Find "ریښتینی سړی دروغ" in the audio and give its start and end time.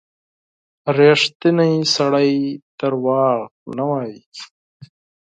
0.97-3.39